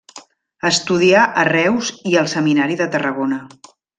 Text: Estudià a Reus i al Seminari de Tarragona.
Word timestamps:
Estudià 0.69 1.25
a 1.41 1.43
Reus 1.51 1.91
i 2.13 2.17
al 2.23 2.31
Seminari 2.33 2.81
de 2.83 2.91
Tarragona. 2.97 3.41